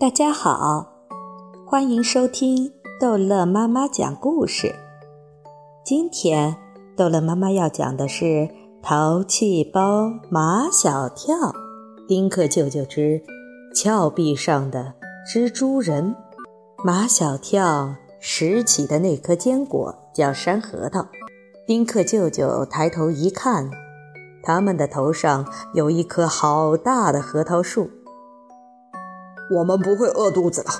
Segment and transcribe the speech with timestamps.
[0.00, 0.92] 大家好，
[1.66, 4.72] 欢迎收听逗乐妈妈讲故事。
[5.84, 6.54] 今天
[6.96, 8.24] 逗乐妈妈要讲的是
[8.80, 11.34] 《淘气包马小跳》，
[12.06, 13.20] 丁克舅舅之
[13.74, 14.94] 峭壁上的
[15.34, 16.14] 蜘蛛人。
[16.84, 21.08] 马小跳拾起的那颗坚果叫山核桃。
[21.66, 23.68] 丁克舅舅抬头一看，
[24.44, 25.44] 他们的头上
[25.74, 27.90] 有一棵好大的核桃树。
[29.50, 30.70] 我们不会饿肚子的，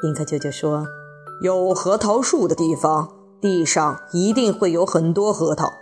[0.00, 0.86] 丁克舅舅说
[1.42, 3.08] ：“有核桃树的地方，
[3.40, 5.72] 地上一定会有很多核桃。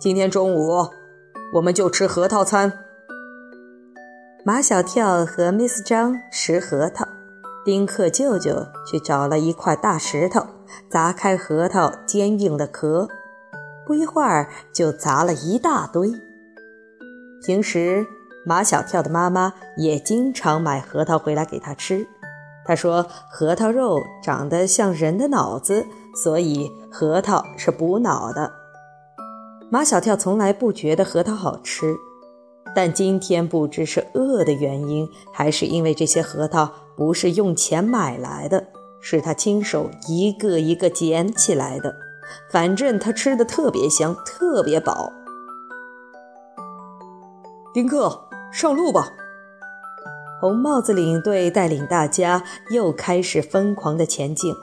[0.00, 0.88] 今天中午，
[1.54, 2.72] 我们就吃核桃餐。”
[4.44, 7.06] 马小跳和 Miss 张拾核桃，
[7.64, 10.44] 丁克舅舅去找了一块大石头，
[10.90, 13.06] 砸开核桃坚硬的壳，
[13.86, 16.12] 不一会儿就砸了一大堆。
[17.44, 18.04] 平时。
[18.48, 22.06] 马小跳的妈妈也经常买核桃回来给他吃。
[22.64, 25.84] 他说：“核桃肉长得像人的脑子，
[26.22, 28.52] 所以核桃是补脑的。”
[29.68, 31.96] 马小跳从来不觉得核桃好吃，
[32.72, 38.68] 但今天不知是饿的原因，还是因为这些核桃不是用钱买来的，
[39.00, 41.96] 是他亲手一个一个捡起来的。
[42.52, 45.10] 反正他吃的特别香，特别饱。
[47.74, 48.25] 丁克。
[48.56, 49.12] 上路吧！
[50.40, 54.54] 红帽子领队带领大家又开始疯狂的前进。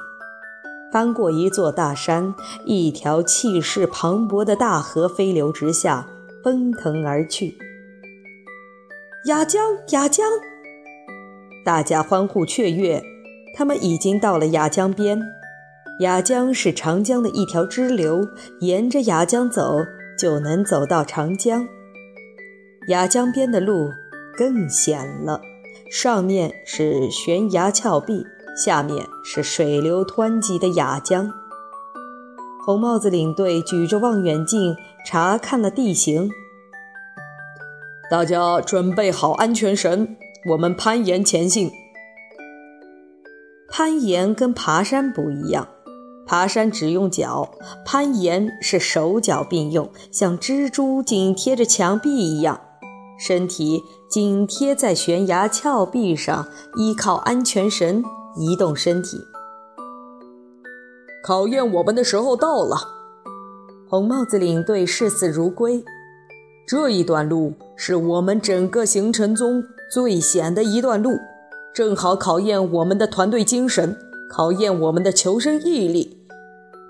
[0.91, 2.33] 翻过一座大山，
[2.65, 6.07] 一条气势磅礴的大河飞流直下，
[6.43, 7.55] 奔腾而去。
[9.27, 10.25] 雅江，雅江！
[11.63, 12.99] 大家欢呼雀跃。
[13.55, 15.21] 他们已经到了雅江边。
[15.99, 18.27] 雅江是长江的一条支流，
[18.61, 19.85] 沿着雅江走，
[20.17, 21.67] 就能走到长江。
[22.87, 23.93] 雅江边的路
[24.37, 25.39] 更险了，
[25.89, 28.25] 上面是悬崖峭壁，
[28.61, 31.31] 下面是水流湍急的雅江。
[32.65, 36.29] 红帽子领队举着望远镜查看了地形，
[38.11, 40.17] 大家准备好安全绳，
[40.49, 41.71] 我们攀岩前进。
[43.69, 45.69] 攀岩跟爬山不一样，
[46.27, 47.49] 爬山只用脚，
[47.85, 52.59] 攀岩是手脚并用，像蜘蛛紧贴着墙壁一样。
[53.25, 56.45] 身体紧贴在悬崖峭壁上，
[56.75, 58.03] 依靠安全绳
[58.35, 59.17] 移动身体。
[61.25, 62.75] 考验我们的时候到了，
[63.87, 65.85] 红帽子领队视死如归。
[66.67, 71.17] 这一段路是我们整个行程中最险的一段路，
[71.73, 73.95] 正好考验我们的团队精神，
[74.29, 76.27] 考验我们的求生毅力。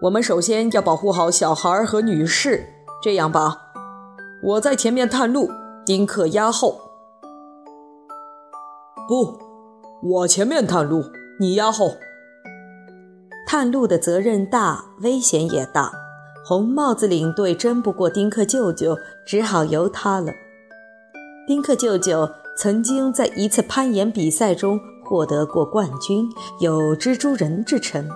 [0.01, 2.65] 我们首先要保护好小孩和女士。
[3.03, 3.55] 这样吧，
[4.41, 5.47] 我在前面探路。
[5.85, 6.79] 丁克压后，
[9.05, 9.37] 不，
[10.01, 11.03] 我前面探路，
[11.41, 11.97] 你压后。
[13.45, 15.91] 探路的责任大，危险也大。
[16.45, 20.31] 红帽子领队争不过丁克舅舅，只好由他了。
[21.45, 26.29] 丁克舅舅曾经在一次攀岩比赛中获得过冠军，
[26.61, 28.07] 有“蜘蛛人”之称。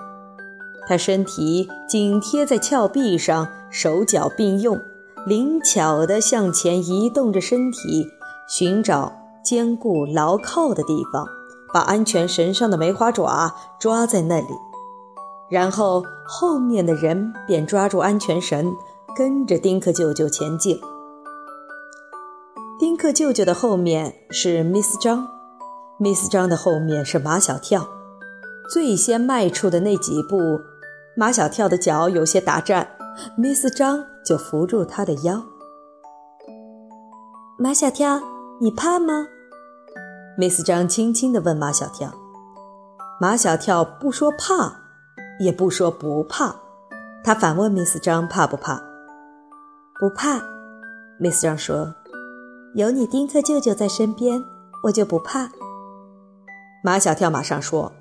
[0.86, 4.80] 他身体紧贴在峭壁上，手脚并用。
[5.28, 8.08] 灵巧地向前移动着身体，
[8.48, 9.12] 寻找
[9.44, 11.26] 坚固牢靠的地方，
[11.70, 14.48] 把安全绳上的梅花爪抓在那里，
[15.50, 18.72] 然后后面的人便抓住安全绳，
[19.14, 20.80] 跟着丁克舅舅前进。
[22.80, 25.28] 丁克舅舅的后面是 Miss 张
[25.98, 27.86] ，Miss 张的后面是马小跳。
[28.72, 30.38] 最先迈出的那几步，
[31.14, 32.94] 马小跳的脚有些打颤。
[33.36, 35.42] Miss 张就扶住他的腰。
[37.58, 38.20] 马小跳，
[38.60, 39.26] 你怕吗
[40.38, 42.12] ？Miss 张轻轻地问马小跳。
[43.20, 44.72] 马小跳不说怕，
[45.40, 46.54] 也不说不怕，
[47.24, 48.80] 他反问 Miss 张怕不怕？
[49.98, 50.40] 不怕。
[51.18, 51.92] Miss 张说
[52.74, 54.44] ：“有你丁克舅舅在身边，
[54.84, 55.50] 我就不怕。”
[56.84, 57.92] 马小跳马上说：“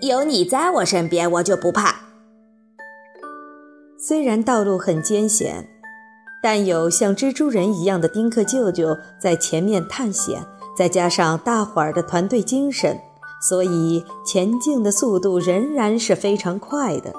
[0.00, 1.94] 有你在我身边，我就不怕。”
[4.06, 5.66] 虽然道路很艰险，
[6.42, 10.42] 但有像蜘蛛人一样的丁克舅舅在前面探险，
[10.76, 13.00] 再加上大伙儿的团队精神，
[13.40, 17.14] 所以前进的速度仍然是非常快的。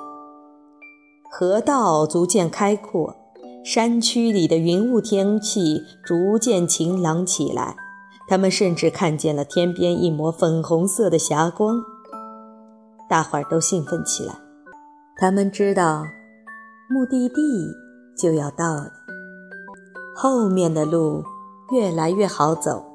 [1.31, 3.15] 河道逐渐开阔，
[3.63, 7.75] 山区里的云雾天气逐渐晴朗起来，
[8.27, 11.81] 他们甚至看见了天边一抹粉红色的霞光。
[13.09, 14.35] 大伙儿都兴奋起来，
[15.17, 16.05] 他们知道。
[16.87, 17.75] 目的地
[18.15, 18.91] 就要到了，
[20.15, 21.23] 后面的路
[21.71, 22.85] 越来越好走，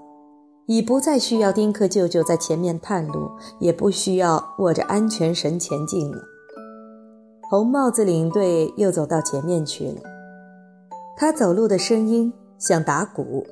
[0.66, 3.28] 已不再需要丁克舅舅在前面探路，
[3.58, 6.22] 也不需要握着安全绳前进了。
[7.50, 10.00] 红帽子领队又走到前面去了，
[11.16, 13.44] 他走路的声音像打鼓。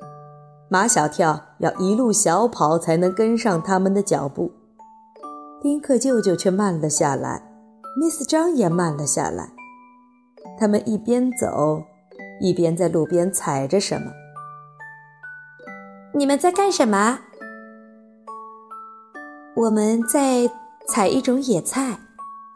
[0.69, 4.51] 马小跳要一路小跑才能跟上他们的脚步，
[5.61, 7.43] 丁克舅舅却慢了下来
[7.99, 9.58] ，Miss 张也慢了下来。
[10.59, 11.83] 他们一边走，
[12.41, 14.11] 一边在路边踩着什么。
[16.13, 17.19] 你们在干什么？
[19.55, 20.49] 我们在
[20.87, 21.97] 采一种野菜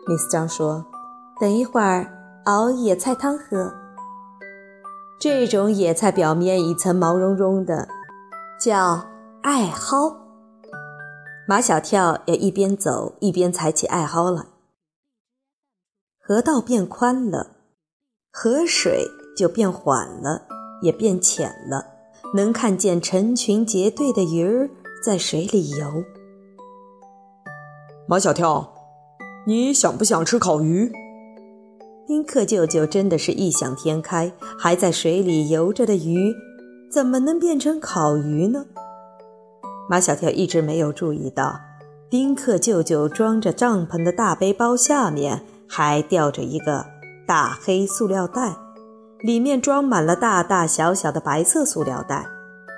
[0.08, 0.86] 李四章说
[1.40, 2.06] ：“等一会儿
[2.46, 3.74] 熬野菜汤喝。
[5.20, 7.88] 这种野菜表面一层毛茸茸的。”
[8.60, 9.06] 叫
[9.42, 10.16] 艾蒿。
[11.46, 14.46] 马小跳也一边走一边采起艾蒿来。
[16.22, 17.48] 河道变宽了，
[18.36, 19.08] 河水
[19.38, 20.42] 就变缓了，
[20.82, 21.86] 也变浅了，
[22.34, 24.68] 能看见成群结队的鱼儿
[25.06, 26.04] 在水里游。
[28.08, 28.74] 马小跳，
[29.46, 30.92] 你想不想吃烤鱼？
[32.08, 36.34] 丁克舅舅真的是异想天开，还在水里游着的鱼。
[36.92, 38.66] 怎么能变成烤鱼呢？
[39.88, 41.60] 马小跳一直没有注意到，
[42.10, 46.93] 丁克舅舅装着帐篷的大背包下面还吊着一个
[47.34, 48.56] 大黑塑料袋，
[49.22, 52.28] 里面装满了大大小小的白色塑料袋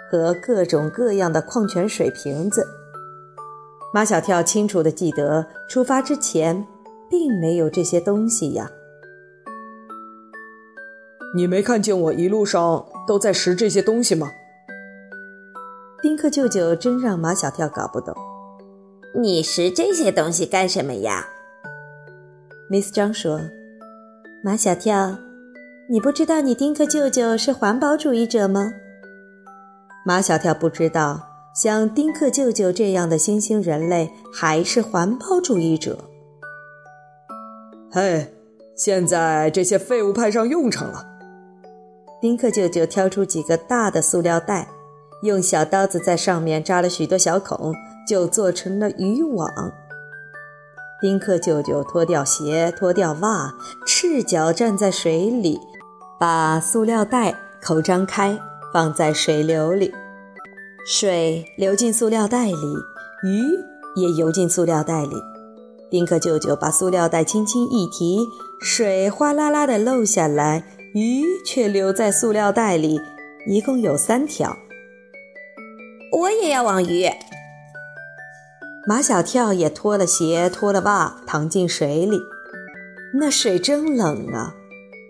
[0.10, 2.66] 和各种各样的矿泉水瓶子。
[3.94, 6.66] 马小跳清楚地记得，出发之前
[7.10, 8.72] 并没有这些东西呀。
[11.36, 14.32] 你没看见我一路上都在拾这些东西吗？
[16.02, 18.16] 丁克舅舅真让马小跳搞不懂。
[19.22, 21.28] 你拾这些东西干什么呀
[22.70, 23.42] ？Miss 张说
[24.46, 25.18] ：“马小跳，
[25.90, 28.74] 你不知道你丁克舅舅是环保主义者吗？”
[30.06, 31.20] 马小跳不知道，
[31.56, 35.98] 像丁克舅舅这样的新兴人类还是环保主义者。
[37.92, 38.36] 嘿，
[38.76, 41.04] 现在这些废物派上用场了。
[42.22, 44.68] 丁克舅舅挑出几个大的塑料袋，
[45.24, 47.74] 用小刀子在上面扎了许多小孔，
[48.08, 49.50] 就做成了渔网。
[51.02, 53.54] 丁克舅舅脱掉鞋，脱掉袜，
[53.86, 55.60] 赤脚站在水里，
[56.20, 58.40] 把塑料袋口张开，
[58.74, 59.94] 放在水流里，
[60.88, 62.54] 水流进塑料袋里，
[63.24, 63.42] 鱼
[64.02, 65.16] 也游进塑料袋里。
[65.92, 68.26] 丁克舅舅把塑料袋轻轻一提，
[68.62, 70.64] 水哗啦啦地漏下来。
[70.94, 73.02] 鱼却留在塑料袋里，
[73.46, 74.56] 一共有三条。
[76.14, 77.06] 我也要网鱼。
[78.88, 82.22] 马小跳也脱了鞋，脱了袜，躺进水里。
[83.16, 84.54] 那水真冷啊，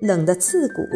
[0.01, 0.87] 冷得刺骨。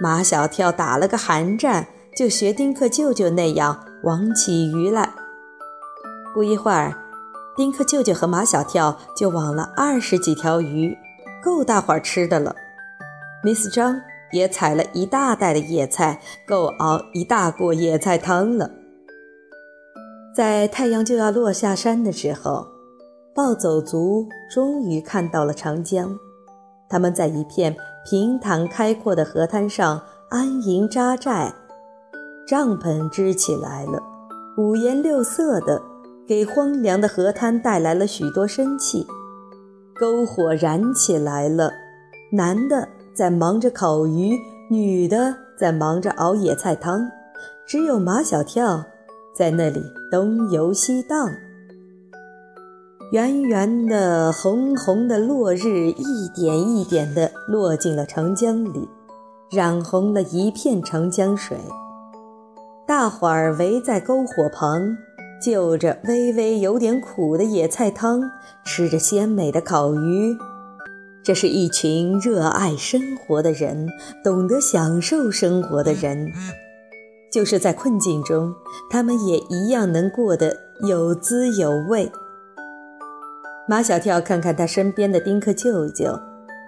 [0.00, 5.10] 马小跳打了个寒战，就学丁克舅舅那样网起鱼来。
[6.32, 6.96] 不一会儿，
[7.56, 10.96] 丁克舅舅和马小跳就网了二十几条鱼，
[11.44, 12.56] 够大伙儿吃的了。
[13.44, 14.00] Miss 张
[14.32, 18.70] 也采了一大袋的野菜，够熬一大锅野菜汤了。
[20.34, 22.66] 在太阳就要落下山的时候，
[23.34, 26.18] 暴走族终于看到了长江。
[26.88, 30.00] 他们在一片平坦开阔的河滩上
[30.30, 31.52] 安营扎寨，
[32.46, 34.02] 帐篷支起来了，
[34.56, 35.82] 五颜六色的，
[36.26, 39.06] 给荒凉的河滩带来了许多生气。
[39.94, 41.72] 篝火燃起来了，
[42.32, 42.88] 男的。
[43.14, 44.38] 在忙着烤鱼，
[44.70, 47.10] 女的在忙着熬野菜汤，
[47.66, 48.86] 只有马小跳
[49.34, 51.30] 在那里东游西荡。
[53.12, 58.88] 圆圆的、红红的落日一点一点地落进了长江里，
[59.50, 61.58] 染红了一片长江水。
[62.86, 64.96] 大伙儿围在篝火旁，
[65.44, 68.22] 就着微微有点苦的野菜汤，
[68.64, 70.36] 吃着鲜美的烤鱼。
[71.22, 73.88] 这是一群热爱生活的人，
[74.24, 76.32] 懂得享受生活的人。
[77.32, 78.54] 就是在困境中，
[78.90, 80.54] 他们也一样能过得
[80.86, 82.12] 有滋有味。
[83.66, 86.20] 马小跳看看他身边的丁克舅舅，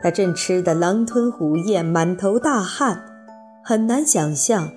[0.02, 3.04] 他正吃得狼吞虎咽，满头大汗，
[3.62, 4.70] 很难想象，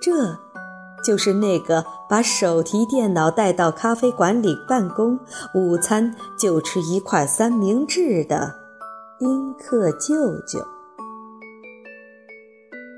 [0.00, 0.36] 这
[1.04, 5.18] 就是那个把手提电脑带到咖啡馆里办公，
[5.54, 8.54] 午餐就吃一块三明治的。
[9.18, 10.14] 丁克舅
[10.46, 10.64] 舅，